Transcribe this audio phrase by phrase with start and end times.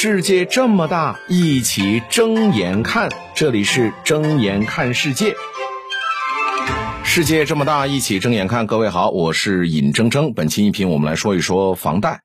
[0.00, 3.10] 世界这么大，一起睁眼看。
[3.34, 5.34] 这里是睁眼看世界。
[7.02, 8.68] 世界这么大，一起睁眼看。
[8.68, 10.32] 各位好，我是尹铮铮。
[10.32, 12.20] 本期音频我们来说一说房贷。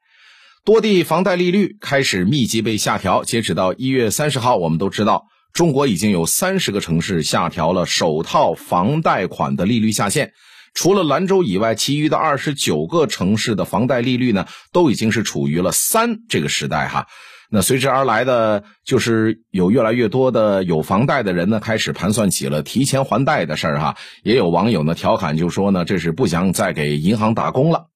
[0.63, 3.23] 多地房贷利率开始密集被下调。
[3.23, 10.33] 截止到一月三十号，我们都知道，中国已经有三十个城市下调了首套房贷款的利率下限。
[10.75, 17.07] 除了兰州以外，其余的二十九个城市的房贷利率呢，都已经是处于了三这个时代哈。
[17.55, 23.95] 那随之而来的，就是有越来越多的有房贷的人呢，开始盘算起了提前还贷的事儿哈。
[24.23, 27.89] 也有网友呢调侃就说呢，这是不想再给银行打工了。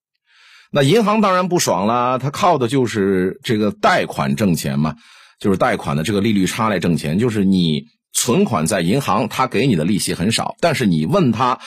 [0.69, 4.93] 那银行当然不爽了，他靠的就是这个贷款挣钱嘛，
[5.39, 7.17] 就是贷款的这个利率差来挣钱。
[7.17, 11.57] 就是你存款在银行，他给你的利息很少，但是你问他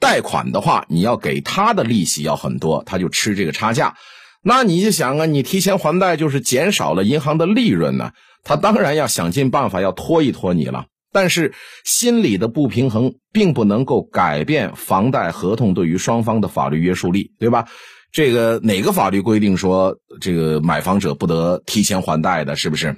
[0.00, 3.96] 贷款的话，你要给他的利息要很多，他就吃这个差价。
[4.44, 8.12] 那你就想啊，你提前还贷就是减少了银行的利润呢，
[8.44, 10.86] 他当然要想尽办法要拖一拖你了。
[11.12, 17.66] 但是心理的不平衡并不能够改变房贷合同对于双方的法律约束力，对吧？
[18.12, 22.96] 这个哪个法律规定说这个买房者不得提前还贷的，是不是？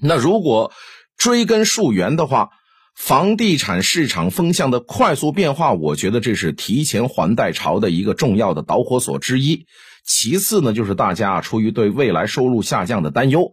[0.00, 0.72] 那如果
[1.16, 2.48] 追根溯源的话，
[2.96, 9.66] 房地产市场风向的快速变化，我觉得这是提前还贷潮的一个重要的导火索之一。
[10.04, 13.52] 其次呢，就是大家出于对未来收入下降的担忧，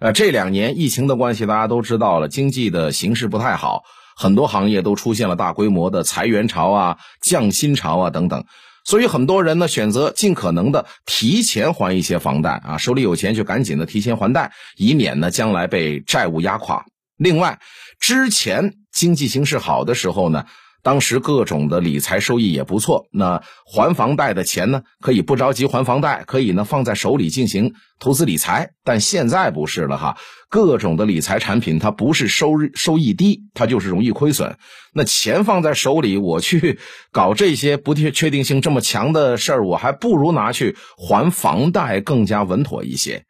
[0.00, 3.82] 呃，这两年疫情的关系，大家都知道了，经济的形势不太好，
[4.16, 8.44] 很多行业都出现了大规模的裁员潮啊、降薪潮啊等等，
[8.84, 16.84] 所以很多人呢选择尽可能的提前还一些房贷啊，手里有钱就赶紧的提前还贷，以免呢将来被债务压垮。
[17.16, 17.58] 另外，
[17.98, 20.44] 之前经济形势好的时候呢。
[20.82, 28.70] 当时各种的理财收益也不错，那还房贷的钱呢，可以不着急还房贷，可以呢放在手里进行投资理财。
[28.84, 30.16] 但现在不是了哈，
[30.48, 34.56] 各种的理财产品它不是收收益低，它就是容易亏损。
[34.94, 36.78] 那钱放在手里，我去
[37.12, 43.24] 搞这些不确确定性这么强的事儿，我还不如拿去还房贷更加稳妥一些。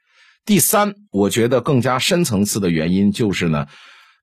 [0.45, 3.67] 第三，我觉得更加深层次的原因就是呢。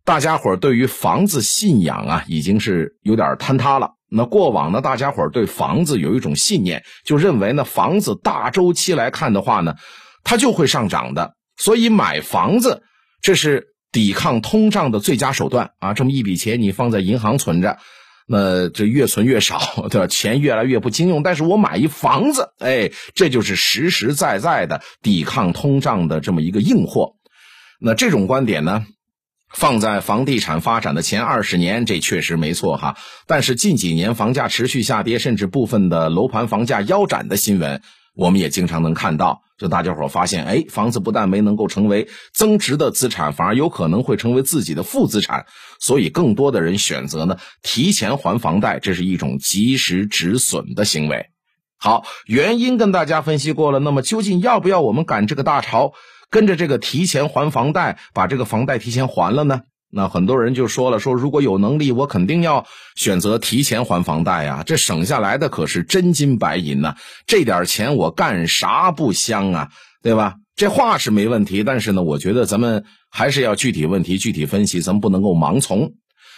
[0.05, 3.93] 大家伙对于房子信仰啊，已经是有点坍塌了。
[4.07, 9.73] 那过往呢，大家伙对房子有一种信念，就认为呢，房子大周期来看的话呢，
[10.23, 11.33] 它就会上涨的。
[11.57, 12.83] 所以买房子，
[13.19, 15.95] 这是抵抗通胀的最佳手段啊！
[15.95, 17.79] 这么一笔钱你放在银行存着，
[18.27, 20.05] 那这越存越少， 对吧？
[20.05, 21.23] 钱越来越不经用。
[21.23, 27.13] 但是我买一房子，哎，这就是实实在在的抵抗通胀的这么一个硬货。
[27.79, 28.85] 那这种观点呢？
[29.55, 32.97] 放在房地产发展的前二十年，这确实没错哈。
[33.25, 37.81] 但是近几年房价持续下跌，甚至部分的楼盘房价腰斩的新闻，
[38.15, 39.41] 我们也经常能看到。
[39.57, 45.45] 就大家伙发现，哎，房子不但没能够成为增值的资产，反而有可能会成为自己的负资产。
[45.79, 51.27] 所以，更多的人选择呢提前还房贷，这是一种及时止损的行为。
[51.77, 55.93] 好，原因跟大家分析过了，那么究竟要不要我们赶这个大潮？
[56.29, 59.61] 跟着这个提前还房贷，把这个房贷提前还了呢？
[59.91, 62.65] 那很多人就说了，说如果有能力，我肯定要
[62.95, 66.95] 选择提前还房贷呀，这省下来的可是真金白银呢，
[67.27, 69.69] 这点钱我干啥不香啊，
[70.03, 70.35] 对吧？
[70.57, 75.93] 这话是没问题，但是呢，我觉得咱们还是要具体问题具体分析，咱们不能够盲从。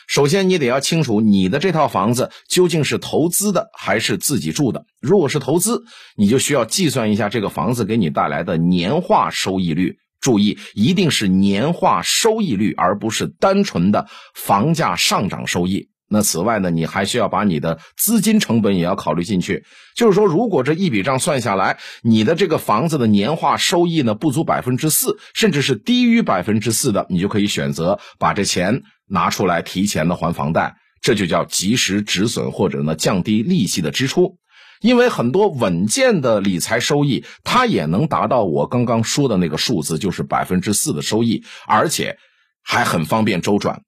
[0.07, 4.85] 首先，你得要清楚你的这套房子究竟是投资的还是自己住的。
[5.01, 5.83] 如果是投资，
[6.15, 9.97] 你就需要计算一下这个房子给你带来的年化收益率。
[10.19, 15.89] 注意，一定是年化收益率，而不是单纯的房价上涨收益。
[16.09, 19.65] 那此外呢，你还需要把你的资金成本也要考虑进去。
[19.95, 34.37] 就是说，如果这一笔账算下来，你的这个房子的年化收益呢不足百分之四，甚至是低于百分之四的，你就可以选择把这钱拿出来提前的还房贷，这就叫及时止损，或者呢降低利息的支出。
[34.79, 42.17] 因为很多稳健的理财收益，它也能达到我刚刚说的那个数字，就是百分之四的收益，而且
[42.63, 43.81] 还很方便周转。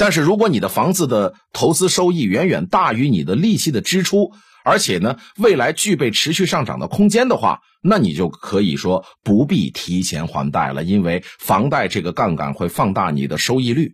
[0.00, 4.32] 但是，如果你的房子的投资收益远远大于你的利息的支出，
[4.64, 13.92] 而且呢，未来具备持续上涨的空间的话，那你就可以说不必提前还贷了，因为房贷这个杠杆会放大你的收益率。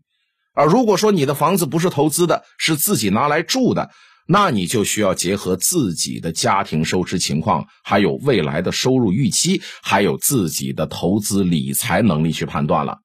[0.54, 3.90] 而如果说你的房子不是投资的，是自己拿来住的，
[4.28, 12.98] 那你就需要结合自己的家庭收支情况，还有未来的收入预期，还有自己的投资理财能力去判断了。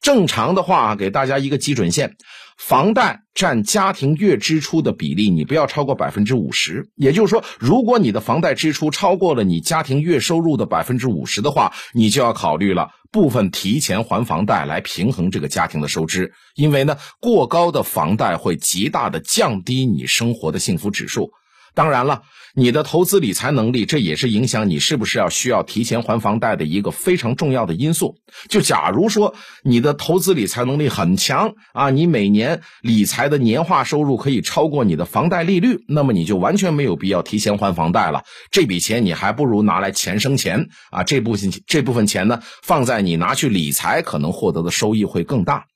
[0.00, 2.16] 正常的话，给大家一个基准线，
[2.56, 6.88] 房贷占家庭月支出的比例，你不要超过百分之五十。
[6.94, 16.32] 也就是说，如果你的房贷支出超过了你家庭月收入的百分之五十的话，你就要考虑了部分提前还房贷来平衡这个家庭的收支。
[16.54, 21.32] 因为呢，过高的房贷会极大的降低你生活的幸福指数。
[21.78, 22.22] 当然了，
[22.56, 28.16] 你的投资理财能力，这也是影响你是不是要需要提前还房贷的一个非常重要的因素。
[28.48, 38.24] 就假如说你的投资理财能力很强啊，你每年理财的年化收入可以超过你的房贷利率，那么你就完全没有必要提前还房贷了。
[38.50, 45.66] 这笔钱你还不如拿来钱生钱啊，这部分这部分钱呢，放在你拿去理财，可能获得的收益会更大。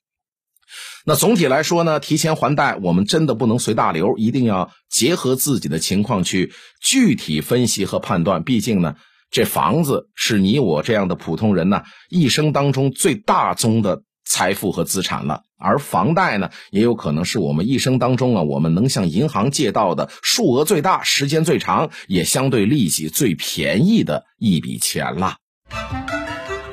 [1.05, 8.43] 那总体来说呢，提前还贷，我们真的不能随大流，一定要结合自己的情况去具体分析和判断。
[8.43, 8.95] 毕竟呢，
[9.29, 25.35] 这房子是你我这样的普通人呢一生当中最大宗的财富和资产了，而房贷呢，也有可能是我们一生当中啊，我们能向银行借到的数额最大、时间最长，也相对利息最便宜的一笔钱了。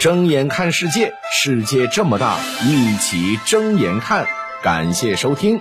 [0.01, 4.27] 睁眼看世界，世界这么大，一起睁眼看。
[4.63, 5.61] 感谢收听。